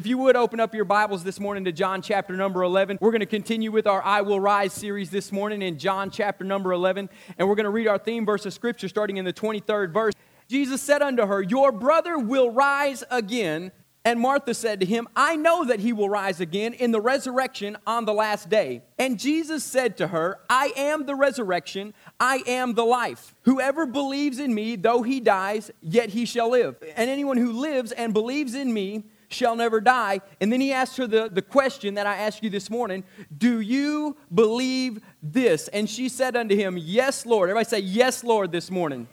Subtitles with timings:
[0.00, 3.10] If you would open up your Bibles this morning to John chapter number 11, we're
[3.10, 6.72] going to continue with our I Will Rise series this morning in John chapter number
[6.72, 9.92] 11, and we're going to read our theme verse of scripture starting in the 23rd
[9.92, 10.14] verse.
[10.48, 13.72] Jesus said unto her, Your brother will rise again.
[14.02, 17.76] And Martha said to him, I know that he will rise again in the resurrection
[17.86, 18.80] on the last day.
[18.98, 23.34] And Jesus said to her, I am the resurrection, I am the life.
[23.42, 26.82] Whoever believes in me, though he dies, yet he shall live.
[26.96, 30.20] And anyone who lives and believes in me shall never die.
[30.40, 33.04] And then he asked her the, the question that I asked you this morning
[33.36, 35.68] Do you believe this?
[35.68, 37.48] And she said unto him, Yes, Lord.
[37.48, 39.08] Everybody say, Yes, Lord, this morning.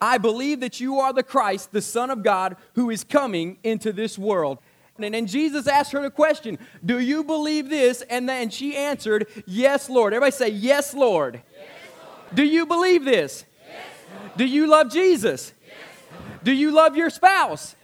[0.00, 3.92] I believe that you are the Christ, the Son of God, who is coming into
[3.92, 4.58] this world.
[4.98, 8.02] And then Jesus asked her the question, Do you believe this?
[8.02, 10.12] And then she answered, Yes, Lord.
[10.12, 11.42] Everybody say, Yes, Lord.
[11.52, 12.34] Yes, Lord.
[12.34, 13.44] Do you believe this?
[13.66, 15.54] Yes, Do you love Jesus?
[16.42, 17.76] Do you love your spouse?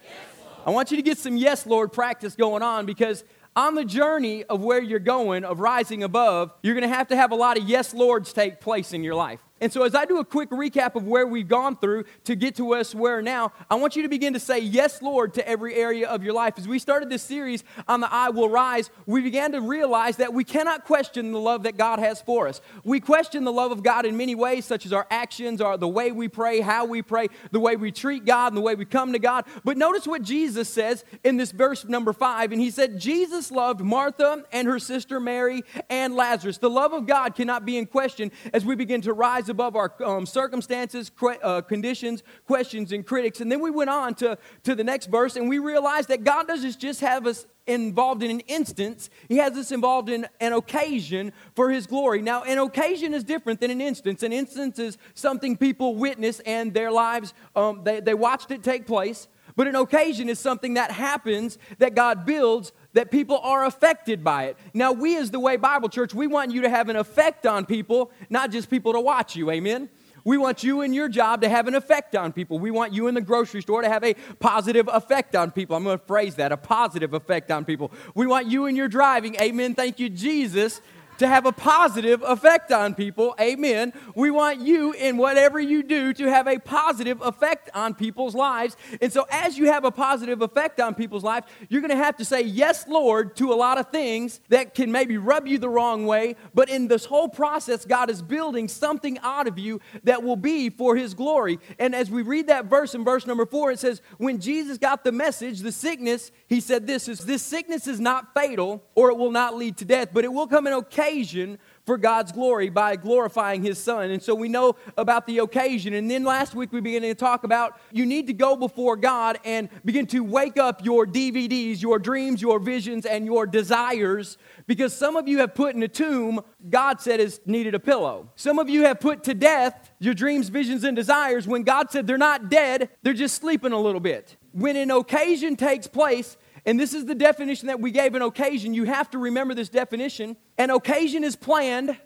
[0.66, 3.22] I want you to get some yes, Lord practice going on because
[3.54, 7.16] on the journey of where you're going, of rising above, you're going to have to
[7.16, 9.40] have a lot of yes, Lords take place in your life.
[9.58, 12.56] And so, as I do a quick recap of where we've gone through to get
[12.56, 15.74] to us where now, I want you to begin to say, Yes, Lord, to every
[15.74, 16.58] area of your life.
[16.58, 20.34] As we started this series on the I Will Rise, we began to realize that
[20.34, 22.60] we cannot question the love that God has for us.
[22.84, 25.88] We question the love of God in many ways, such as our actions, or the
[25.88, 28.84] way we pray, how we pray, the way we treat God, and the way we
[28.84, 29.46] come to God.
[29.64, 32.52] But notice what Jesus says in this verse number five.
[32.52, 36.58] And he said, Jesus loved Martha and her sister Mary and Lazarus.
[36.58, 39.76] The love of God cannot be in question as we begin to rise rise above
[39.76, 41.10] our um, circumstances,
[41.42, 43.40] uh, conditions, questions, and critics.
[43.40, 46.48] And then we went on to, to the next verse and we realized that God
[46.48, 51.32] doesn't just have us involved in an instance, He has us involved in an occasion
[51.54, 52.22] for His glory.
[52.22, 54.22] Now, an occasion is different than an instance.
[54.22, 58.86] An instance is something people witness and their lives, um, they, they watched it take
[58.86, 59.26] place.
[59.56, 64.44] But an occasion is something that happens that God builds that people are affected by
[64.44, 64.56] it.
[64.72, 67.66] Now, we as the Way Bible Church, we want you to have an effect on
[67.66, 69.50] people, not just people to watch you.
[69.50, 69.90] Amen?
[70.24, 72.58] We want you in your job to have an effect on people.
[72.58, 75.76] We want you in the grocery store to have a positive effect on people.
[75.76, 77.92] I'm going to phrase that a positive effect on people.
[78.14, 79.74] We want you in your driving, amen.
[79.74, 80.80] Thank you, Jesus,
[81.18, 83.34] to have a positive effect on people.
[83.40, 83.92] Amen.
[84.14, 88.76] We want you in whatever you do to have a positive effect on people's lives.
[89.00, 92.16] And so, as you have a positive effect on people's lives, you're going to have
[92.16, 95.68] to say, Yes, Lord, to a lot of things that can maybe rub you the
[95.68, 96.36] wrong way.
[96.54, 100.70] But in this whole process, God is building something out of you that will be
[100.70, 101.58] for His glory.
[101.78, 105.04] And as we read that verse in verse number four, it says, When Jesus got
[105.04, 109.16] the message, the sickness, He said, This is this sickness is not fatal or it
[109.16, 112.68] will not lead to death, but it will come in okay occasion for God's glory
[112.68, 114.10] by glorifying His Son.
[114.10, 115.94] And so we know about the occasion.
[115.94, 119.38] And then last week we began to talk about you need to go before God
[119.44, 124.36] and begin to wake up your DVDs, your dreams, your visions, and your desires.
[124.66, 128.30] Because some of you have put in a tomb, God said is needed a pillow.
[128.34, 132.08] Some of you have put to death your dreams, visions, and desires when God said
[132.08, 134.36] they're not dead, they're just sleeping a little bit.
[134.50, 138.74] When an occasion takes place, and this is the definition that we gave an occasion.
[138.74, 140.36] You have to remember this definition.
[140.58, 141.96] An occasion is planned,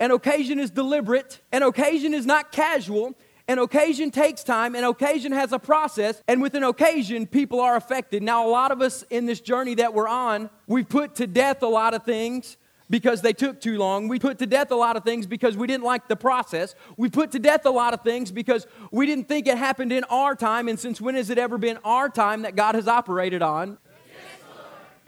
[0.00, 3.14] an occasion is deliberate, an occasion is not casual.
[3.48, 7.76] An occasion takes time, an occasion has a process, and with an occasion, people are
[7.76, 8.20] affected.
[8.20, 11.62] Now, a lot of us in this journey that we're on, we've put to death
[11.62, 12.56] a lot of things
[12.90, 14.08] because they took too long.
[14.08, 16.74] We put to death a lot of things because we didn't like the process.
[16.96, 20.02] We put to death a lot of things because we didn't think it happened in
[20.04, 20.68] our time.
[20.68, 23.78] And since when has it ever been our time that God has operated on?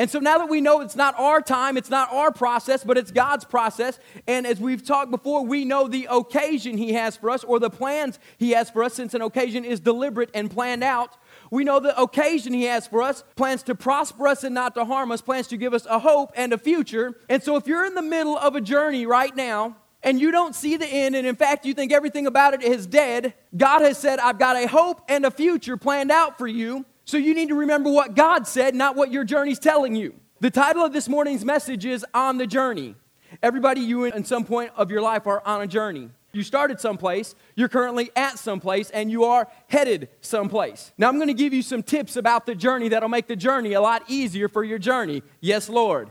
[0.00, 2.97] And so now that we know it's not our time, it's not our process, but
[2.97, 3.98] it's God's process.
[4.28, 7.69] And as we've talked before, we know the occasion He has for us or the
[7.69, 11.16] plans He has for us, since an occasion is deliberate and planned out.
[11.50, 14.84] We know the occasion He has for us plans to prosper us and not to
[14.84, 17.19] harm us, plans to give us a hope and a future.
[17.28, 20.54] And so if you're in the middle of a journey right now, and you don't
[20.54, 23.98] see the end, and in fact, you think everything about it is dead, God has
[23.98, 26.84] said, I've got a hope and a future planned out for you.
[27.08, 30.12] So you need to remember what God said, not what your journey's telling you.
[30.41, 32.96] The title of this morning's message is On the Journey.
[33.43, 36.10] Everybody, you in some point of your life are on a journey.
[36.32, 40.93] You started someplace, you're currently at someplace, and you are headed someplace.
[40.99, 43.72] Now, I'm going to give you some tips about the journey that'll make the journey
[43.72, 45.22] a lot easier for your journey.
[45.40, 46.10] Yes, Lord.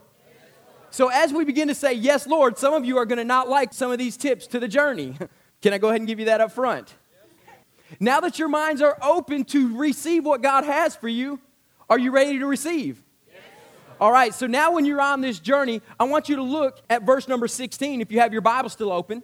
[0.89, 3.47] So, as we begin to say, Yes, Lord, some of you are going to not
[3.47, 5.15] like some of these tips to the journey.
[5.61, 6.95] Can I go ahead and give you that up front?
[7.99, 11.39] Now that your minds are open to receive what God has for you,
[11.89, 13.01] are you ready to receive?
[13.27, 13.41] Yes.
[13.99, 17.03] All right, so now when you're on this journey, I want you to look at
[17.03, 19.23] verse number 16 if you have your Bible still open.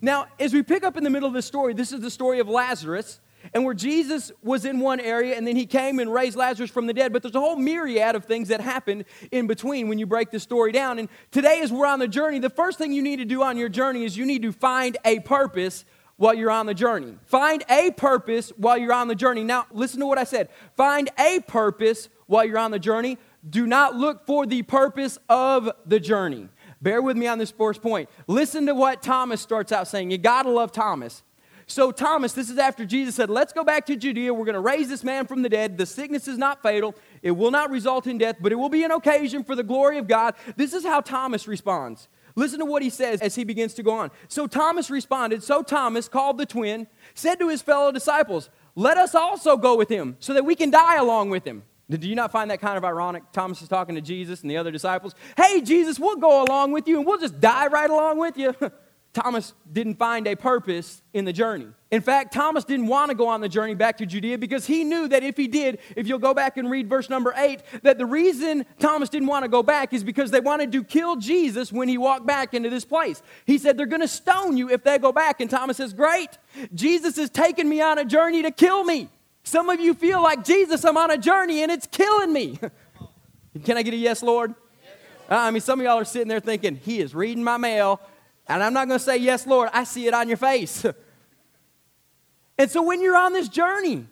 [0.00, 2.38] Now, as we pick up in the middle of this story, this is the story
[2.38, 3.20] of Lazarus.
[3.52, 6.86] and where Jesus was in one area and then he came and raised Lazarus from
[6.86, 7.12] the dead.
[7.12, 10.40] But there's a whole myriad of things that happened in between when you break the
[10.40, 10.98] story down.
[10.98, 13.56] And today, as we're on the journey, the first thing you need to do on
[13.56, 15.84] your journey is you need to find a purpose
[16.16, 17.18] while you're on the journey.
[17.26, 19.44] Find a purpose while you're on the journey.
[19.44, 20.48] Now, listen to what I said.
[20.76, 23.18] Find a purpose while you're on the journey.
[23.48, 26.48] Do not look for the purpose of the journey.
[26.80, 28.08] Bear with me on this first point.
[28.26, 30.10] Listen to what Thomas starts out saying.
[30.10, 31.22] You gotta love Thomas.
[31.66, 34.34] So, Thomas, this is after Jesus said, Let's go back to Judea.
[34.34, 35.78] We're going to raise this man from the dead.
[35.78, 38.84] The sickness is not fatal, it will not result in death, but it will be
[38.84, 40.34] an occasion for the glory of God.
[40.56, 42.08] This is how Thomas responds.
[42.36, 44.10] Listen to what he says as he begins to go on.
[44.28, 45.42] So, Thomas responded.
[45.42, 49.88] So, Thomas, called the twin, said to his fellow disciples, Let us also go with
[49.88, 51.62] him so that we can die along with him.
[51.90, 53.24] Do you not find that kind of ironic?
[53.32, 55.14] Thomas is talking to Jesus and the other disciples.
[55.36, 58.54] Hey, Jesus, we'll go along with you and we'll just die right along with you.
[59.14, 61.68] Thomas didn't find a purpose in the journey.
[61.92, 64.82] In fact, Thomas didn't want to go on the journey back to Judea because he
[64.82, 67.96] knew that if he did, if you'll go back and read verse number eight, that
[67.96, 71.72] the reason Thomas didn't want to go back is because they wanted to kill Jesus
[71.72, 73.22] when he walked back into this place.
[73.46, 75.40] He said, They're going to stone you if they go back.
[75.40, 76.36] And Thomas says, Great,
[76.74, 79.08] Jesus is taking me on a journey to kill me.
[79.44, 82.58] Some of you feel like, Jesus, I'm on a journey and it's killing me.
[83.64, 84.56] Can I get a yes, Lord?
[85.30, 88.00] Uh, I mean, some of y'all are sitting there thinking, He is reading my mail
[88.46, 90.84] and I'm not going to say, Yes, Lord, I see it on your face.
[92.58, 94.06] and so when you're on this journey,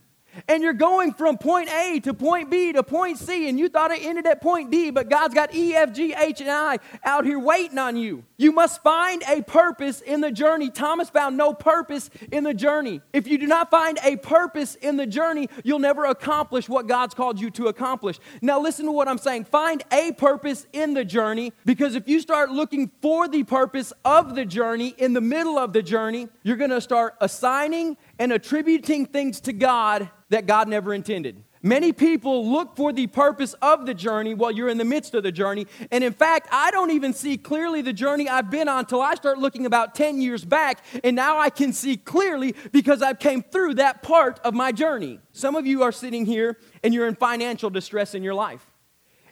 [0.49, 3.91] and you're going from point A to point B to point C, and you thought
[3.91, 7.25] it ended at point D, but God's got E, F, G, H, and I out
[7.25, 8.25] here waiting on you.
[8.43, 10.69] You must find a purpose in the journey.
[10.69, 13.01] Thomas found no purpose in the journey.
[13.13, 17.15] If you do not find a purpose in the journey, you'll never accomplish what God's
[17.15, 18.19] called you to accomplish.
[18.41, 19.45] Now, listen to what I'm saying.
[19.45, 24.35] Find a purpose in the journey, because if you start looking for the purpose of
[24.35, 29.07] the journey in the middle of the journey, you're going to start assigning and attributing
[29.07, 31.45] things to God that God never intended.
[31.65, 35.23] Many people look for the purpose of the journey while you're in the midst of
[35.23, 35.69] the journey.
[35.93, 39.15] And in fact, I don't even see clearly the journey I've been on until I
[39.15, 40.85] start looking about 10 years back.
[41.05, 45.21] And now I can see clearly because I came through that part of my journey.
[45.33, 48.67] Some of you are sitting here and you're in financial distress in your life.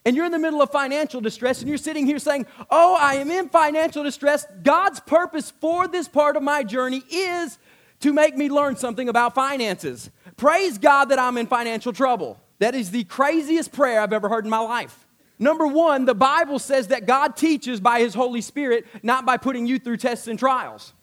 [0.04, 3.14] And you're in the middle of financial distress and you're sitting here saying, Oh, I
[3.14, 4.46] am in financial distress.
[4.62, 7.58] God's purpose for this part of my journey is
[8.00, 10.10] to make me learn something about finances.
[10.40, 12.40] Praise God that I'm in financial trouble.
[12.60, 15.06] That is the craziest prayer I've ever heard in my life.
[15.38, 19.66] Number one, the Bible says that God teaches by His Holy Spirit, not by putting
[19.66, 20.94] you through tests and trials.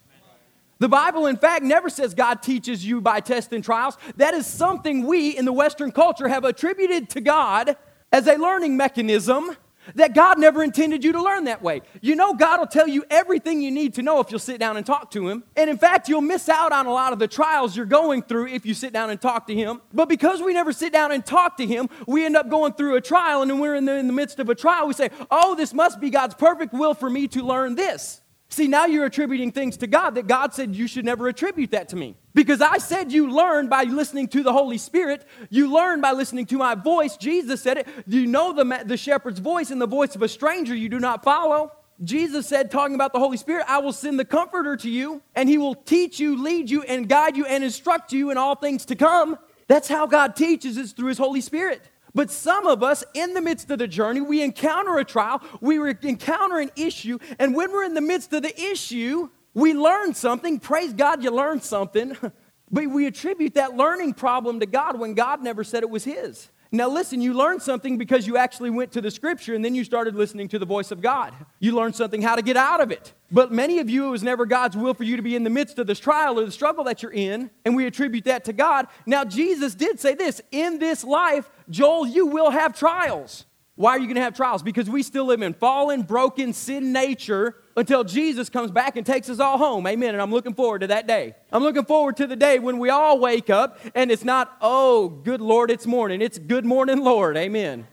[0.80, 3.96] The Bible, in fact, never says God teaches you by tests and trials.
[4.16, 7.78] That is something we in the Western culture have attributed to God
[8.12, 9.56] as a learning mechanism
[9.96, 11.82] that God never intended you to learn that way.
[12.02, 14.78] You know, God will tell you everything you need to know if you'll sit down
[14.78, 15.44] and talk to Him.
[15.56, 18.48] And in fact, you'll miss out on a lot of the trials you're going through
[18.48, 19.82] if you sit down and talk to Him.
[19.94, 22.96] But because we never sit down and talk to Him, we end up going through
[22.96, 23.42] a trial.
[23.42, 25.74] And when we're in the, in the midst of a trial, we say, Oh, this
[25.74, 28.22] must be God's perfect will for me to learn this.
[28.50, 31.90] See, now you're attributing things to God that God said you should never attribute that
[31.90, 32.16] to me.
[32.34, 35.26] Because I said you learn by listening to the Holy Spirit.
[35.50, 37.18] You learn by listening to my voice.
[37.18, 37.88] Jesus said it.
[38.08, 41.24] You know the, the shepherd's voice and the voice of a stranger you do not
[41.24, 41.74] follow.
[42.04, 45.50] Jesus said, talking about the Holy Spirit, I will send the Comforter to you, and
[45.50, 48.86] he will teach you, lead you, and guide you, and instruct you in all things
[48.86, 49.38] to come.
[49.68, 51.82] That's how God teaches, is through his Holy Spirit.
[52.18, 55.78] But some of us, in the midst of the journey, we encounter a trial, we
[56.02, 60.60] encounter an issue, and when we're in the midst of the issue, we learn something.
[60.60, 62.18] Praise God, you learned something.
[62.70, 66.50] But we attribute that learning problem to God when God never said it was His.
[66.72, 69.84] Now, listen, you learned something because you actually went to the scripture and then you
[69.84, 71.34] started listening to the voice of God.
[71.60, 73.14] You learned something how to get out of it.
[73.32, 75.50] But many of you, it was never God's will for you to be in the
[75.50, 78.54] midst of this trial or the struggle that you're in, and we attribute that to
[78.54, 78.88] God.
[79.06, 83.46] Now, Jesus did say this in this life, Joel, you will have trials.
[83.76, 84.64] Why are you going to have trials?
[84.64, 89.30] Because we still live in fallen, broken, sin nature until Jesus comes back and takes
[89.30, 89.86] us all home.
[89.88, 90.16] Amen.
[90.16, 91.36] And I'm looking forward to that day.
[91.52, 95.08] I'm looking forward to the day when we all wake up and it's not, oh,
[95.08, 96.22] good Lord, it's morning.
[96.22, 97.38] It's good morning, Lord.
[97.38, 97.88] Amen.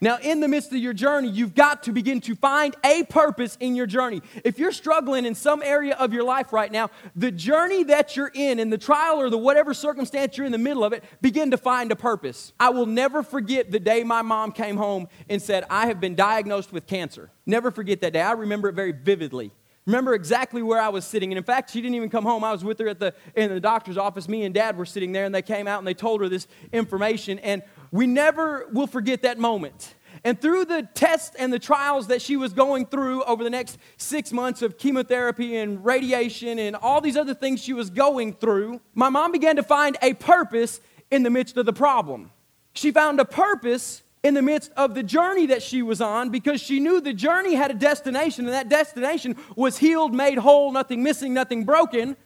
[0.00, 3.56] Now, in the midst of your journey, you've got to begin to find a purpose
[3.58, 4.22] in your journey.
[4.44, 8.30] If you're struggling in some area of your life right now, the journey that you're
[8.32, 11.50] in, in the trial or the whatever circumstance you're in the middle of it, begin
[11.50, 12.52] to find a purpose.
[12.60, 16.14] I will never forget the day my mom came home and said, I have been
[16.14, 17.30] diagnosed with cancer.
[17.44, 18.22] Never forget that day.
[18.22, 19.50] I remember it very vividly
[19.88, 21.32] remember exactly where I was sitting.
[21.32, 22.44] And in fact, she didn't even come home.
[22.44, 24.28] I was with her at the in the doctor's office.
[24.28, 26.46] Me and dad were sitting there, and they came out and they told her this
[26.72, 27.38] information.
[27.38, 29.94] And we never will forget that moment.
[30.24, 33.78] And through the tests and the trials that she was going through over the next
[33.96, 38.80] six months of chemotherapy and radiation and all these other things she was going through,
[38.94, 40.80] my mom began to find a purpose
[41.10, 42.30] in the midst of the problem.
[42.74, 46.60] She found a purpose in the midst of the journey that she was on because
[46.60, 51.02] she knew the journey had a destination, and that destination was healed, made whole, nothing
[51.02, 52.16] missing, nothing broken.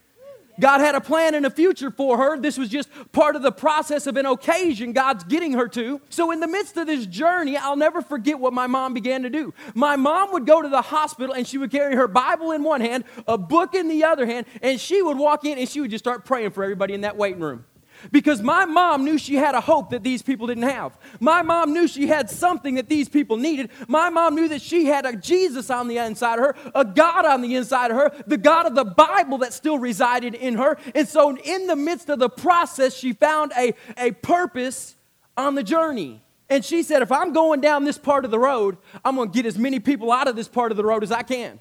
[0.59, 2.39] God had a plan and a future for her.
[2.39, 6.01] This was just part of the process of an occasion God's getting her to.
[6.09, 9.29] So, in the midst of this journey, I'll never forget what my mom began to
[9.29, 9.53] do.
[9.73, 12.81] My mom would go to the hospital and she would carry her Bible in one
[12.81, 15.91] hand, a book in the other hand, and she would walk in and she would
[15.91, 17.65] just start praying for everybody in that waiting room
[18.11, 20.97] because my mom knew she had a hope that these people didn't have.
[21.19, 23.69] My mom knew she had something that these people needed.
[23.87, 27.25] My mom knew that she had a Jesus on the inside of her, a God
[27.25, 30.77] on the inside of her, the God of the Bible that still resided in her.
[30.95, 34.95] And so, in the midst of the process, she found a, a purpose
[35.37, 36.21] on the journey.
[36.49, 39.35] And she said, If I'm going down this part of the road, I'm going to
[39.35, 41.59] get as many people out of this part of the road as I can.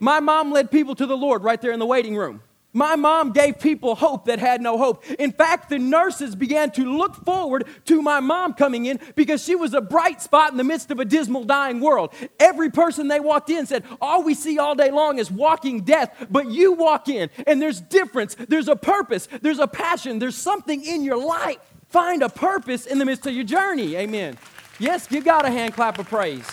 [0.00, 2.42] My mom led people to the Lord right there in the waiting room.
[2.74, 5.04] My mom gave people hope that had no hope.
[5.18, 9.54] In fact, the nurses began to look forward to my mom coming in because she
[9.54, 12.14] was a bright spot in the midst of a dismal, dying world.
[12.40, 16.26] Every person they walked in said, All we see all day long is walking death,
[16.30, 20.82] but you walk in and there's difference, there's a purpose, there's a passion, there's something
[20.82, 21.58] in your life.
[21.88, 23.96] Find a purpose in the midst of your journey.
[23.96, 24.38] Amen.
[24.78, 26.46] Yes, you got a hand clap of praise.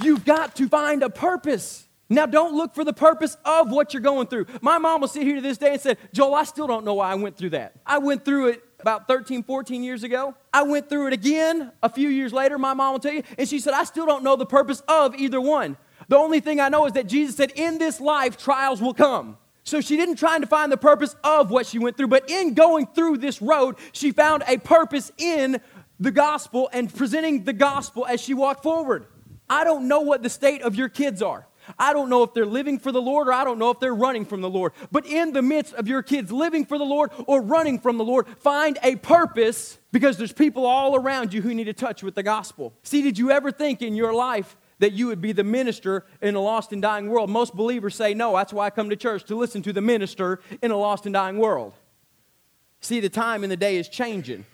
[0.00, 1.88] You've got to find a purpose.
[2.12, 4.46] Now, don't look for the purpose of what you're going through.
[4.60, 6.94] My mom will sit here to this day and say, Joel, I still don't know
[6.94, 7.72] why I went through that.
[7.86, 10.34] I went through it about 13, 14 years ago.
[10.52, 13.48] I went through it again a few years later, my mom will tell you, and
[13.48, 15.78] she said, I still don't know the purpose of either one.
[16.08, 19.38] The only thing I know is that Jesus said, In this life, trials will come.
[19.64, 22.52] So she didn't try to find the purpose of what she went through, but in
[22.52, 25.60] going through this road, she found a purpose in
[25.98, 29.06] the gospel and presenting the gospel as she walked forward.
[29.48, 31.46] I don't know what the state of your kids are.
[31.78, 33.94] I don't know if they're living for the Lord or I don't know if they're
[33.94, 34.72] running from the Lord.
[34.90, 38.04] But in the midst of your kids living for the Lord or running from the
[38.04, 42.14] Lord, find a purpose because there's people all around you who need to touch with
[42.14, 42.72] the gospel.
[42.82, 46.34] See, did you ever think in your life that you would be the minister in
[46.34, 47.30] a lost and dying world?
[47.30, 48.36] Most believers say no.
[48.36, 51.12] That's why I come to church to listen to the minister in a lost and
[51.12, 51.74] dying world.
[52.80, 54.44] See, the time and the day is changing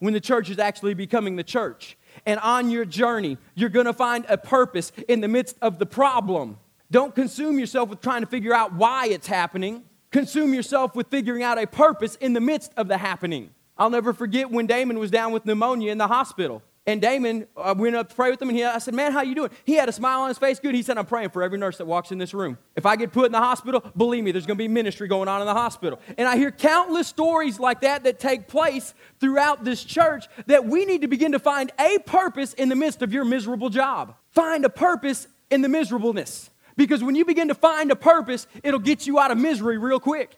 [0.00, 1.96] when the church is actually becoming the church.
[2.26, 5.86] And on your journey, you're going to find a purpose in the midst of the
[5.86, 6.58] problem.
[6.90, 9.84] Don't consume yourself with trying to figure out why it's happening.
[10.10, 13.50] Consume yourself with figuring out a purpose in the midst of the happening.
[13.76, 16.62] I'll never forget when Damon was down with pneumonia in the hospital.
[16.86, 19.12] And Damon, I uh, went up to pray with him, and he, I said, Man,
[19.12, 19.50] how you doing?
[19.64, 20.60] He had a smile on his face.
[20.60, 20.74] Good.
[20.74, 22.58] He said, I'm praying for every nurse that walks in this room.
[22.76, 25.26] If I get put in the hospital, believe me, there's going to be ministry going
[25.26, 25.98] on in the hospital.
[26.18, 30.84] And I hear countless stories like that that take place throughout this church that we
[30.84, 34.14] need to begin to find a purpose in the midst of your miserable job.
[34.32, 36.50] Find a purpose in the miserableness.
[36.76, 40.00] Because when you begin to find a purpose, it'll get you out of misery real
[40.00, 40.36] quick.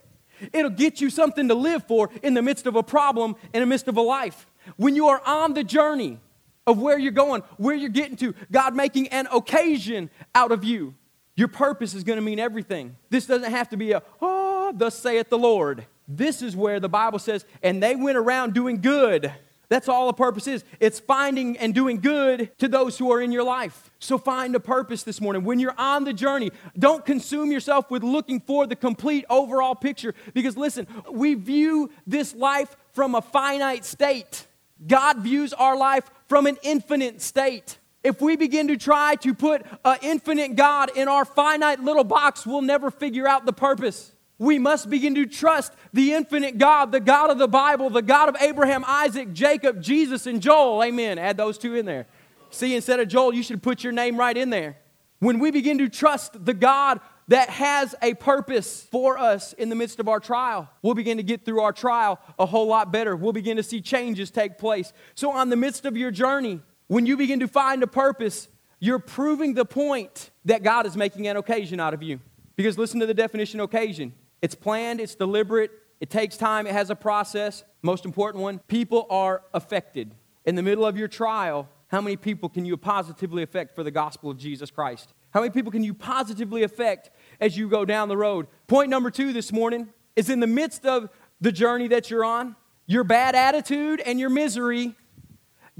[0.52, 3.66] It'll get you something to live for in the midst of a problem, in the
[3.66, 4.46] midst of a life.
[4.76, 6.20] When you are on the journey,
[6.66, 8.34] of where you're going, where you're getting to.
[8.50, 10.94] God making an occasion out of you.
[11.36, 12.96] Your purpose is going to mean everything.
[13.10, 15.86] This doesn't have to be a, oh, thus saith the Lord.
[16.08, 19.32] This is where the Bible says, and they went around doing good.
[19.68, 20.64] That's all a purpose is.
[20.78, 23.90] It's finding and doing good to those who are in your life.
[23.98, 25.44] So find a purpose this morning.
[25.44, 30.14] When you're on the journey, don't consume yourself with looking for the complete overall picture.
[30.34, 34.46] Because listen, we view this life from a finite state.
[34.86, 37.78] God views our life from an infinite state.
[38.02, 42.46] If we begin to try to put an infinite God in our finite little box,
[42.46, 44.12] we'll never figure out the purpose.
[44.38, 48.28] We must begin to trust the infinite God, the God of the Bible, the God
[48.28, 50.84] of Abraham, Isaac, Jacob, Jesus, and Joel.
[50.84, 51.18] Amen.
[51.18, 52.06] Add those two in there.
[52.50, 54.76] See, instead of Joel, you should put your name right in there.
[55.18, 59.74] When we begin to trust the God that has a purpose for us in the
[59.74, 60.68] midst of our trial.
[60.82, 63.16] We'll begin to get through our trial a whole lot better.
[63.16, 64.92] We'll begin to see changes take place.
[65.14, 68.98] So, on the midst of your journey, when you begin to find a purpose, you're
[68.98, 72.20] proving the point that God is making an occasion out of you.
[72.54, 76.90] Because listen to the definition occasion it's planned, it's deliberate, it takes time, it has
[76.90, 77.64] a process.
[77.82, 80.14] Most important one people are affected.
[80.44, 83.90] In the middle of your trial, how many people can you positively affect for the
[83.90, 85.12] gospel of Jesus Christ?
[85.30, 88.46] How many people can you positively affect as you go down the road?
[88.66, 92.56] Point number two this morning is in the midst of the journey that you're on,
[92.86, 94.94] your bad attitude and your misery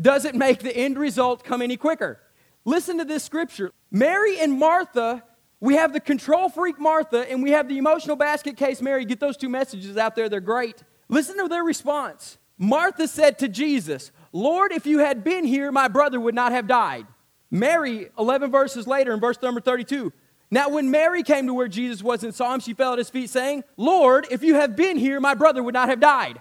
[0.01, 2.21] doesn't make the end result come any quicker.
[2.65, 3.71] Listen to this scripture.
[3.91, 5.23] Mary and Martha,
[5.61, 9.05] we have the control freak Martha and we have the emotional basket case Mary.
[9.05, 10.83] Get those two messages out there, they're great.
[11.09, 12.39] Listen to their response.
[12.59, 16.67] Martha said to Jesus, Lord, if you had been here, my brother would not have
[16.67, 17.07] died.
[17.51, 20.13] Mary, 11 verses later, in verse number 32,
[20.51, 23.11] now, when Mary came to where Jesus was and saw him, she fell at his
[23.11, 26.41] feet, saying, Lord, if you had been here, my brother would not have died.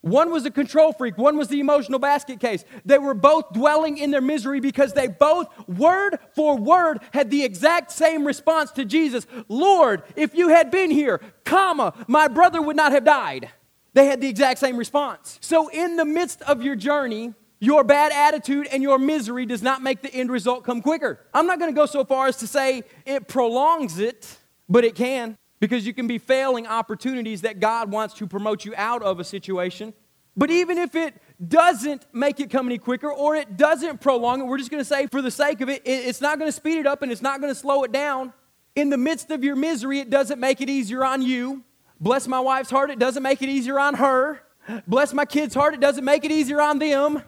[0.00, 2.64] One was a control freak, one was the emotional basket case.
[2.84, 7.44] They were both dwelling in their misery because they both, word for word, had the
[7.44, 12.74] exact same response to Jesus Lord, if you had been here, comma, my brother would
[12.74, 13.50] not have died.
[13.94, 15.38] They had the exact same response.
[15.40, 19.82] So, in the midst of your journey, your bad attitude and your misery does not
[19.82, 21.20] make the end result come quicker.
[21.32, 24.36] I'm not going to go so far as to say it prolongs it,
[24.68, 28.74] but it can because you can be failing opportunities that God wants to promote you
[28.76, 29.94] out of a situation.
[30.36, 31.14] But even if it
[31.46, 34.84] doesn't make it come any quicker or it doesn't prolong it, we're just going to
[34.84, 37.22] say for the sake of it, it's not going to speed it up and it's
[37.22, 38.32] not going to slow it down.
[38.74, 41.62] In the midst of your misery, it doesn't make it easier on you.
[42.00, 44.42] Bless my wife's heart, it doesn't make it easier on her.
[44.88, 47.22] Bless my kids' heart, it doesn't make it easier on them.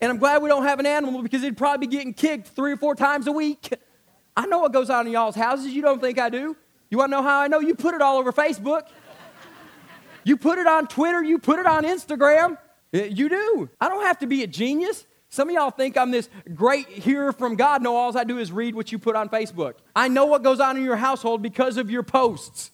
[0.00, 2.72] And I'm glad we don't have an animal because he'd probably be getting kicked three
[2.72, 3.72] or four times a week.
[4.36, 5.68] I know what goes on in y'all's houses.
[5.68, 6.56] You don't think I do.
[6.90, 7.60] You want to know how I know?
[7.60, 8.82] You put it all over Facebook.
[10.24, 11.22] You put it on Twitter.
[11.22, 12.58] You put it on Instagram.
[12.92, 13.68] Eh, you do.
[13.80, 15.06] I don't have to be a genius.
[15.28, 17.82] Some of y'all think I'm this great hearer from God.
[17.82, 19.74] No, all I do is read what you put on Facebook.
[19.94, 22.70] I know what goes on in your household because of your posts.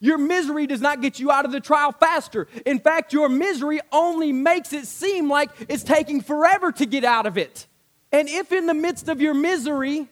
[0.00, 2.48] Your misery does not get you out of the trial faster.
[2.64, 7.26] In fact, your misery only makes it seem like it's taking forever to get out
[7.26, 7.66] of it.
[8.12, 10.08] And if in the midst of your misery,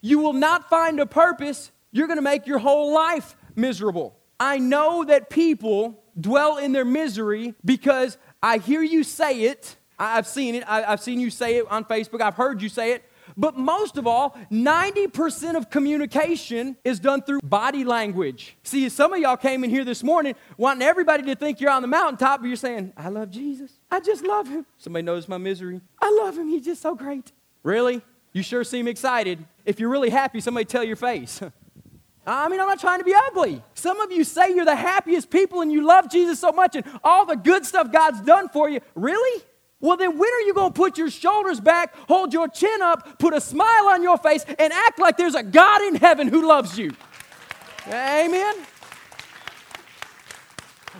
[0.00, 4.16] you will not find a purpose, you're going to make your whole life miserable.
[4.38, 9.76] I know that people dwell in their misery because I hear you say it.
[9.98, 10.64] I've seen it.
[10.66, 12.20] I've seen you say it on Facebook.
[12.20, 13.04] I've heard you say it.
[13.36, 18.56] But most of all, 90% of communication is done through body language.
[18.62, 21.82] See, some of y'all came in here this morning wanting everybody to think you're on
[21.82, 23.72] the mountaintop, but you're saying, I love Jesus.
[23.90, 24.66] I just love him.
[24.78, 25.80] Somebody knows my misery.
[26.00, 26.48] I love him.
[26.48, 27.32] He's just so great.
[27.62, 28.02] Really?
[28.32, 29.44] You sure seem excited.
[29.64, 31.40] If you're really happy, somebody tell your face.
[32.26, 33.62] I mean, I'm not trying to be ugly.
[33.74, 36.84] Some of you say you're the happiest people and you love Jesus so much and
[37.02, 38.80] all the good stuff God's done for you.
[38.94, 39.42] Really?
[39.84, 43.18] Well, then when are you going to put your shoulders back, hold your chin up,
[43.18, 46.48] put a smile on your face, and act like there's a God in heaven who
[46.48, 46.90] loves you?
[47.86, 48.54] Amen.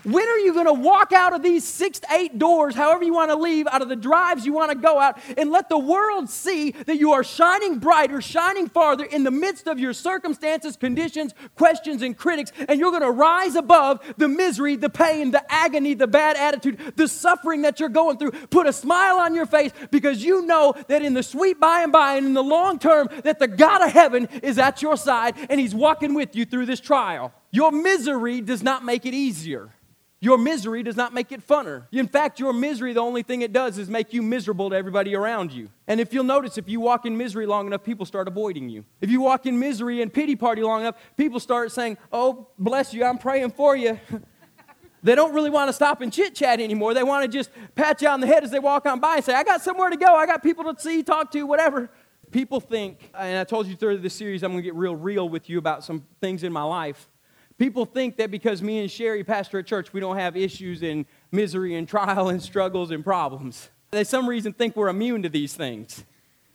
[0.05, 3.15] When are you going to walk out of these six to eight doors, however you
[3.15, 5.79] want to leave, out of the drives you want to go out, and let the
[5.79, 10.77] world see that you are shining brighter, shining farther in the midst of your circumstances,
[10.77, 15.43] conditions, questions, and critics, and you're going to rise above the misery, the pain, the
[15.51, 18.33] agony, the bad attitude, the suffering that you're going through.
[18.51, 21.93] Put a smile on your face because you know that in the sweet by and
[21.93, 25.35] by and in the long term, that the God of heaven is at your side
[25.49, 27.33] and He's walking with you through this trial.
[27.51, 29.71] Your misery does not make it easier.
[30.25, 31.87] Your misery does not make it funner.
[31.93, 35.15] In fact, your misery, the only thing it does is make you miserable to everybody
[35.15, 35.69] around you.
[35.87, 38.87] And if you'll notice, if you walk in misery long enough, people start avoiding you.
[39.03, 42.95] If you walk in misery and pity party long enough, people start saying, Oh, bless
[42.95, 44.01] you, I'm praying for you.
[45.03, 46.95] they don't really want to stop and chit chat anymore.
[46.95, 49.25] They want to just pat you on the head as they walk on by and
[49.27, 50.15] say, I got somewhere to go.
[50.15, 51.91] I got people to see, talk to, whatever.
[52.31, 55.29] People think, and I told you through this series, I'm going to get real real
[55.29, 57.11] with you about some things in my life.
[57.59, 61.07] People think that because me and Sherry pastor a church, we don't have issues and
[61.31, 63.71] misery and trial and struggles and problems.
[63.93, 66.05] They, some reason, think we're immune to these things.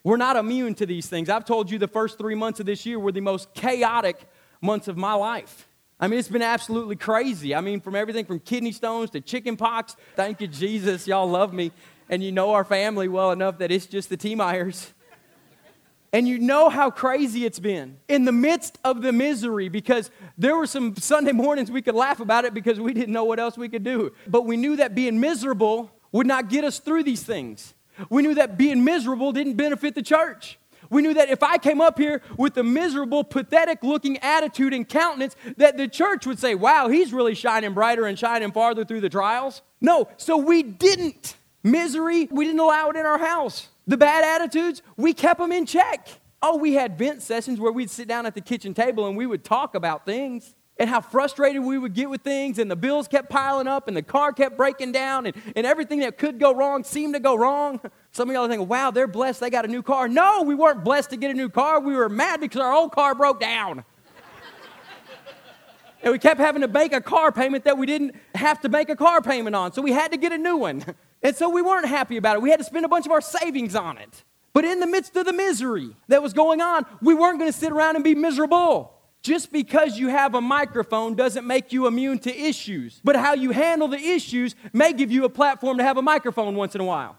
[0.03, 1.29] We're not immune to these things.
[1.29, 4.19] I've told you the first three months of this year were the most chaotic
[4.61, 5.67] months of my life.
[6.01, 7.53] I mean, it's been absolutely crazy.
[7.53, 9.95] I mean, from everything from kidney stones to chicken pox.
[10.15, 11.07] Thank you, Jesus.
[11.07, 11.71] Y'all love me.
[12.09, 14.93] And you know our family well enough that it's just the T Myers.
[16.11, 20.55] And you know how crazy it's been in the midst of the misery because there
[20.55, 23.57] were some Sunday mornings we could laugh about it because we didn't know what else
[23.57, 24.13] we could do.
[24.27, 27.75] But we knew that being miserable would not get us through these things.
[28.09, 30.57] We knew that being miserable didn't benefit the church.
[30.89, 34.87] We knew that if I came up here with a miserable, pathetic looking attitude and
[34.87, 39.01] countenance, that the church would say, wow, he's really shining brighter and shining farther through
[39.01, 39.61] the trials.
[39.81, 41.35] No, so we didn't.
[41.61, 43.67] Misery, we didn't allow it in our house.
[43.89, 46.07] The bad attitudes, we kept them in check.
[46.43, 49.25] Oh, we had vent sessions where we'd sit down at the kitchen table and we
[49.25, 53.07] would talk about things and how frustrated we would get with things, and the bills
[53.07, 56.53] kept piling up, and the car kept breaking down, and, and everything that could go
[56.53, 57.81] wrong seemed to go wrong.
[58.11, 60.07] Some of y'all are thinking, wow, they're blessed, they got a new car.
[60.07, 61.81] No, we weren't blessed to get a new car.
[61.81, 63.83] We were mad because our old car broke down.
[66.03, 68.89] and we kept having to make a car payment that we didn't have to make
[68.89, 70.85] a car payment on, so we had to get a new one.
[71.21, 72.41] And so we weren't happy about it.
[72.41, 74.23] We had to spend a bunch of our savings on it.
[74.53, 77.57] But in the midst of the misery that was going on, we weren't going to
[77.57, 78.93] sit around and be miserable.
[79.21, 83.01] Just because you have a microphone doesn't make you immune to issues.
[83.03, 86.55] But how you handle the issues may give you a platform to have a microphone
[86.55, 87.17] once in a while.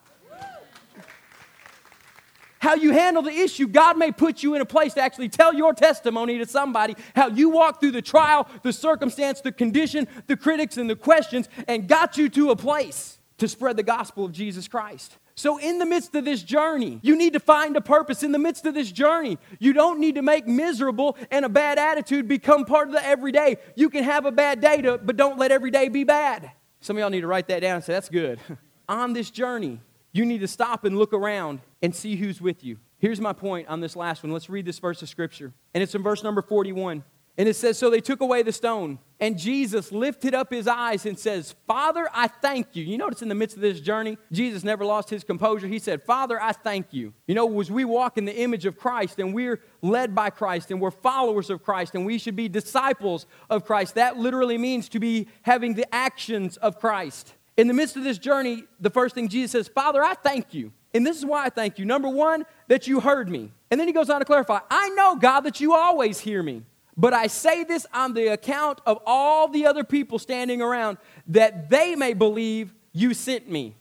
[2.59, 5.55] how you handle the issue, God may put you in a place to actually tell
[5.55, 10.39] your testimony to somebody how you walked through the trial, the circumstance, the condition, the
[10.39, 14.33] critics, and the questions, and got you to a place to spread the gospel of
[14.33, 15.17] Jesus Christ.
[15.35, 18.23] So, in the midst of this journey, you need to find a purpose.
[18.23, 21.79] In the midst of this journey, you don't need to make miserable and a bad
[21.79, 23.57] attitude become part of the everyday.
[23.75, 26.53] You can have a bad day, to, but don't let every day be bad.
[26.81, 28.39] Some of y'all need to write that down and say, that's good.
[28.89, 29.81] on this journey,
[30.13, 32.79] you need to stop and look around and see who's with you.
[32.99, 34.33] Here's my point on this last one.
[34.33, 35.53] Let's read this verse of scripture.
[35.73, 37.03] And it's in verse number 41.
[37.39, 41.05] And it says, So they took away the stone, and Jesus lifted up his eyes
[41.05, 42.83] and says, Father, I thank you.
[42.83, 45.67] You notice in the midst of this journey, Jesus never lost his composure.
[45.67, 47.13] He said, Father, I thank you.
[47.27, 50.71] You know, as we walk in the image of Christ and we're led by Christ
[50.71, 54.89] and we're followers of Christ and we should be disciples of Christ, that literally means
[54.89, 57.35] to be having the actions of Christ.
[57.59, 60.73] In the midst of this journey, the first thing Jesus says, Father, I thank you.
[60.95, 61.85] And this is why I thank you.
[61.85, 63.53] Number one, that you heard me.
[63.71, 66.63] And then he goes on to clarify, I know, God, that you always hear me.
[67.01, 71.71] But I say this on the account of all the other people standing around, that
[71.71, 73.75] they may believe you sent me.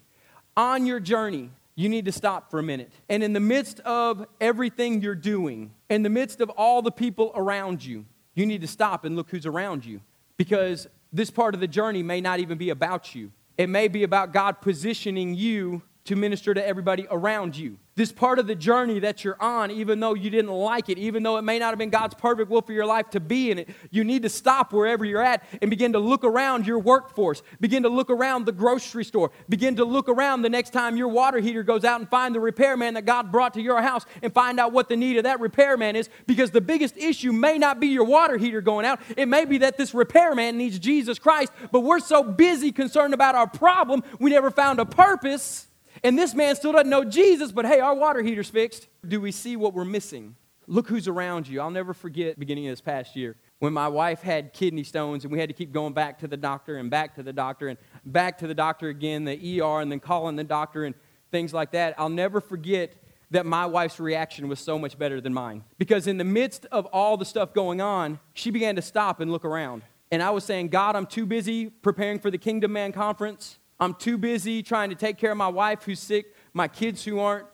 [0.55, 2.93] On your journey, you need to stop for a minute.
[3.09, 7.33] And in the midst of everything you're doing, in the midst of all the people
[7.35, 8.05] around you,
[8.35, 9.99] you need to stop and look who's around you.
[10.37, 14.03] Because this part of the journey may not even be about you, it may be
[14.03, 18.99] about God positioning you to minister to everybody around you this part of the journey
[18.99, 21.77] that you're on, even though you didn't like it, even though it may not have
[21.77, 24.71] been God's perfect will for your life to be in it, you need to stop
[24.71, 27.43] wherever you're at and begin to look around your workforce.
[27.59, 29.31] Begin to look around the grocery store.
[29.49, 32.39] Begin to look around the next time your water heater goes out and find the
[32.39, 35.41] repairman that God brought to your house and find out what the need of that
[35.41, 39.01] repairman is because the biggest issue may not be your water heater going out.
[39.17, 43.35] It may be that this repairman needs Jesus Christ, but we're so busy concerned about
[43.35, 45.67] our problem, we never found a purpose
[46.03, 48.87] and this man still doesn't know Jesus, but hey, our water heater's fixed.
[49.07, 50.35] Do we see what we're missing?
[50.67, 51.61] Look who's around you.
[51.61, 55.31] I'll never forget beginning of this past year when my wife had kidney stones and
[55.31, 57.77] we had to keep going back to the doctor and back to the doctor and
[58.05, 60.95] back to the doctor again, the ER, and then calling the doctor and
[61.31, 61.95] things like that.
[61.97, 62.93] I'll never forget
[63.31, 65.63] that my wife's reaction was so much better than mine.
[65.77, 69.31] Because in the midst of all the stuff going on, she began to stop and
[69.31, 69.83] look around.
[70.11, 73.58] And I was saying, God, I'm too busy preparing for the Kingdom Man conference.
[73.79, 77.19] I'm too busy trying to take care of my wife who's sick, my kids who
[77.19, 77.47] aren't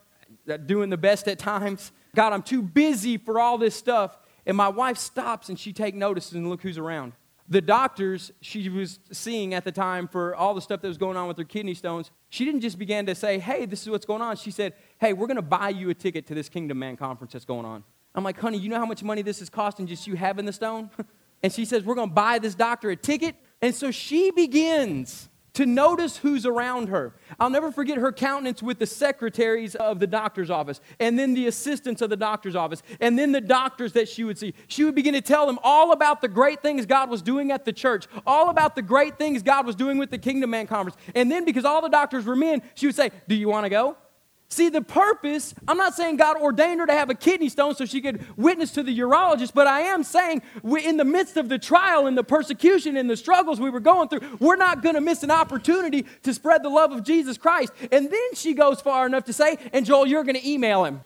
[0.65, 1.91] doing the best at times.
[2.15, 4.17] God, I'm too busy for all this stuff.
[4.45, 7.13] And my wife stops and she takes notice and look who's around.
[7.47, 11.15] The doctors she was seeing at the time for all the stuff that was going
[11.15, 14.05] on with her kidney stones, she didn't just begin to say, hey, this is what's
[14.05, 14.35] going on.
[14.35, 17.33] She said, hey, we're going to buy you a ticket to this Kingdom Man conference
[17.33, 17.83] that's going on.
[18.15, 20.53] I'm like, honey, you know how much money this is costing just you having the
[20.53, 20.89] stone?
[21.43, 23.35] and she says, we're going to buy this doctor a ticket.
[23.61, 27.13] And so she begins to notice who's around her.
[27.39, 31.47] I'll never forget her countenance with the secretaries of the doctor's office, and then the
[31.47, 34.53] assistants of the doctor's office, and then the doctors that she would see.
[34.67, 37.65] She would begin to tell them all about the great things God was doing at
[37.65, 40.97] the church, all about the great things God was doing with the Kingdom Man Conference.
[41.15, 43.69] And then, because all the doctors were men, she would say, Do you want to
[43.69, 43.97] go?
[44.47, 47.83] See, the purpose, I'm not saying God ordained her to have a kidney stone so
[47.85, 51.57] she could witness to the urologist, but I am saying in the midst of the
[51.57, 55.01] trial and the persecution and the struggles we were going through, we're not going to
[55.01, 57.73] miss an opportunity to spread the love of Jesus Christ.
[57.91, 61.01] And then she goes far enough to say, and Joel, you're going to email him.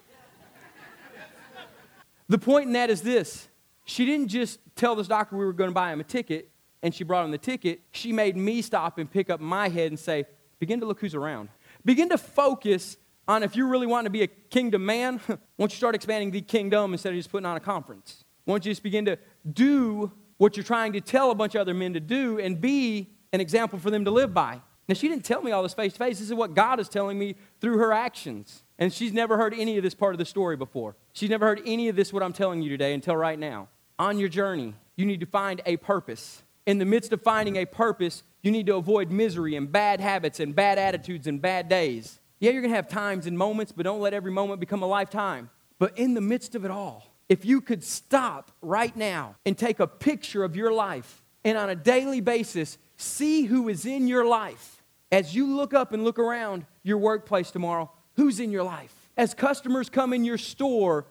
[2.28, 3.48] the point in that is this
[3.84, 6.50] she didn't just tell this doctor we were going to buy him a ticket
[6.82, 7.80] and she brought him the ticket.
[7.90, 10.26] She made me stop and pick up my head and say,
[10.58, 11.48] begin to look who's around.
[11.84, 12.96] Begin to focus
[13.30, 15.20] on if you're really wanting to be a kingdom man,
[15.58, 18.24] won't you start expanding the kingdom instead of just putting on a conference?
[18.44, 19.18] Won't you just begin to
[19.50, 23.08] do what you're trying to tell a bunch of other men to do and be
[23.32, 24.60] an example for them to live by?
[24.88, 26.18] Now, she didn't tell me all this face to face.
[26.18, 28.64] This is what God is telling me through her actions.
[28.76, 30.96] And she's never heard any of this part of the story before.
[31.12, 33.68] She's never heard any of this, what I'm telling you today, until right now.
[34.00, 36.42] On your journey, you need to find a purpose.
[36.66, 40.40] In the midst of finding a purpose, you need to avoid misery and bad habits
[40.40, 42.19] and bad attitudes and bad days.
[42.40, 44.86] Yeah, you're going to have times and moments, but don't let every moment become a
[44.86, 45.50] lifetime.
[45.78, 49.78] But in the midst of it all, if you could stop right now and take
[49.78, 54.24] a picture of your life and on a daily basis see who is in your
[54.24, 58.94] life as you look up and look around your workplace tomorrow, who's in your life?
[59.16, 61.06] As customers come in your store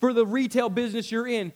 [0.00, 1.52] for the retail business you're in,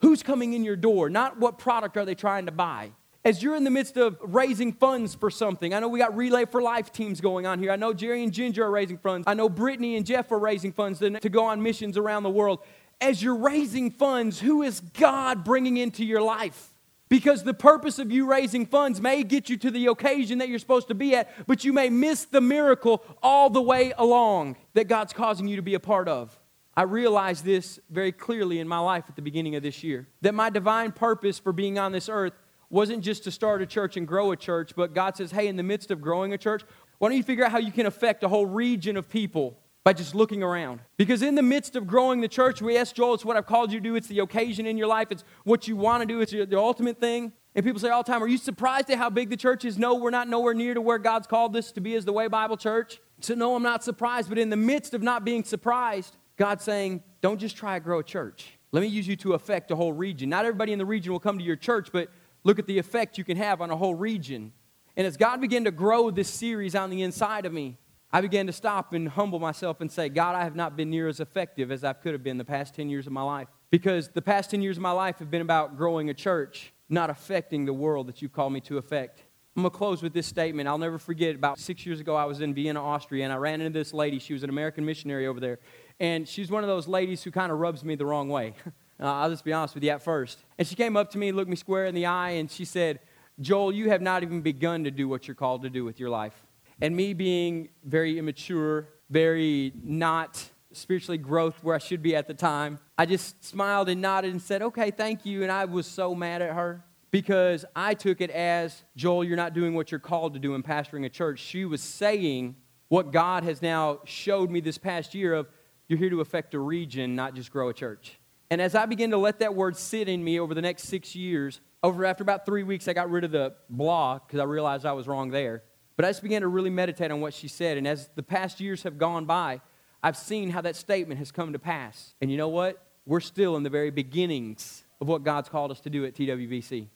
[0.00, 1.08] who's coming in your door?
[1.08, 2.90] Not what product are they trying to buy
[3.24, 6.44] as you're in the midst of raising funds for something, I know we got Relay
[6.44, 7.72] for Life teams going on here.
[7.72, 9.24] I know Jerry and Ginger are raising funds.
[9.26, 12.60] I know Brittany and Jeff are raising funds to, go on missions around the world.
[13.00, 16.70] As you're raising funds, who is God bringing into your life?
[17.08, 20.58] Because the purpose of you raising funds may get you to the occasion that you're
[20.58, 24.86] supposed to be at, but you may miss the miracle all the way along that
[24.86, 26.38] God's causing you to be a part of.
[26.76, 30.34] I realized this very clearly in my life at the beginning of this year that
[30.34, 32.32] my divine purpose for being on this earth
[32.74, 35.54] wasn't just to start a church and grow a church, but God says, hey, in
[35.56, 36.62] the midst of growing a church,
[36.98, 39.92] why don't you figure out how you can affect a whole region of people by
[39.92, 40.80] just looking around?
[40.96, 43.70] Because in the midst of growing the church, we ask Joel, it's what I've called
[43.70, 46.20] you to do, it's the occasion in your life, it's what you want to do,
[46.20, 47.32] it's the ultimate thing.
[47.54, 49.78] And people say all the time, Are you surprised at how big the church is?
[49.78, 52.26] No, we're not nowhere near to where God's called this to be as the Way
[52.26, 53.00] Bible Church.
[53.20, 54.28] So, no, I'm not surprised.
[54.28, 58.00] But in the midst of not being surprised, God's saying, Don't just try to grow
[58.00, 58.58] a church.
[58.72, 60.28] Let me use you to affect a whole region.
[60.28, 62.08] Not everybody in the region will come to your church, but
[62.44, 64.52] look at the effect you can have on a whole region.
[64.96, 67.78] And as God began to grow this series on the inside of me,
[68.12, 71.08] I began to stop and humble myself and say, God, I have not been near
[71.08, 73.48] as effective as I could have been the past 10 years of my life.
[73.70, 77.10] Because the past 10 years of my life have been about growing a church not
[77.10, 79.24] affecting the world that you call me to affect.
[79.56, 80.68] I'm going to close with this statement.
[80.68, 83.60] I'll never forget about six years ago, I was in Vienna, Austria, and I ran
[83.60, 84.18] into this lady.
[84.18, 85.58] She was an American missionary over there.
[86.00, 88.54] And she's one of those ladies who kind of rubs me the wrong way.
[89.00, 90.38] uh, I'll just be honest with you at first.
[90.58, 93.00] And she came up to me, looked me square in the eye, and she said,
[93.40, 96.10] Joel, you have not even begun to do what you're called to do with your
[96.10, 96.46] life.
[96.80, 102.34] And me being very immature, very not spiritually growth where I should be at the
[102.34, 102.78] time.
[102.98, 105.42] I just smiled and nodded and said, okay, thank you.
[105.42, 109.54] And I was so mad at her because I took it as, Joel, you're not
[109.54, 111.38] doing what you're called to do in pastoring a church.
[111.38, 112.56] She was saying
[112.88, 115.48] what God has now showed me this past year of,
[115.86, 118.18] you're here to affect a region, not just grow a church.
[118.54, 121.16] And as I began to let that word sit in me over the next six
[121.16, 124.86] years, over after about three weeks, I got rid of the blah because I realized
[124.86, 125.64] I was wrong there.
[125.96, 127.78] But I just began to really meditate on what she said.
[127.78, 129.60] And as the past years have gone by,
[130.04, 132.14] I've seen how that statement has come to pass.
[132.20, 132.80] And you know what?
[133.04, 136.86] We're still in the very beginnings of what God's called us to do at TWBC.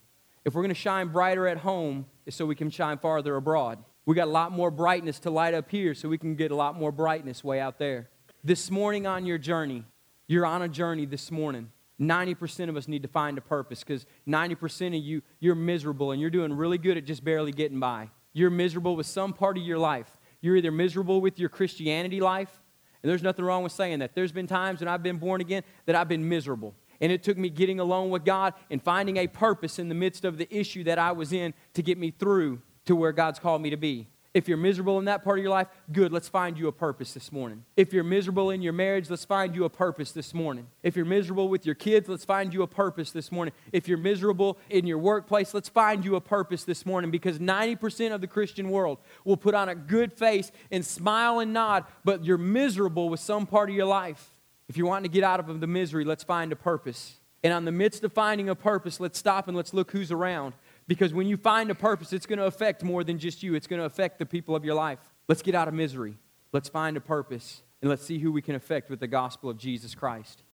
[0.44, 3.82] If we're going to shine brighter at home, it's so we can shine farther abroad.
[4.06, 6.54] We got a lot more brightness to light up here, so we can get a
[6.54, 8.10] lot more brightness way out there.
[8.44, 9.86] This morning on your journey,
[10.28, 11.72] you're on a journey this morning.
[12.00, 16.20] 90% of us need to find a purpose because 90% of you, you're miserable and
[16.20, 18.08] you're doing really good at just barely getting by.
[18.32, 20.16] You're miserable with some part of your life.
[20.40, 22.60] You're either miserable with your Christianity life
[23.02, 24.14] and there's nothing wrong with saying that.
[24.14, 26.74] There's been times when I've been born again that I've been miserable.
[27.00, 30.24] And it took me getting alone with God and finding a purpose in the midst
[30.24, 33.62] of the issue that I was in to get me through to where God's called
[33.62, 34.08] me to be.
[34.38, 37.12] If you're miserable in that part of your life, good, let's find you a purpose
[37.12, 37.64] this morning.
[37.76, 40.68] If you're miserable in your marriage, let's find you a purpose this morning.
[40.84, 43.52] If you're miserable with your kids, let's find you a purpose this morning.
[43.72, 48.14] If you're miserable in your workplace, let's find you a purpose this morning because 90%
[48.14, 52.24] of the Christian world will put on a good face and smile and nod, but
[52.24, 54.36] you're miserable with some part of your life.
[54.68, 57.18] If you're wanting to get out of the misery, let's find a purpose.
[57.42, 60.54] And on the midst of finding a purpose, let's stop and let's look who's around.
[60.88, 63.66] Because when you find a purpose, it's going to affect more than just you, it's
[63.66, 64.98] going to affect the people of your life.
[65.28, 66.16] Let's get out of misery.
[66.52, 69.58] Let's find a purpose and let's see who we can affect with the gospel of
[69.58, 70.42] Jesus Christ.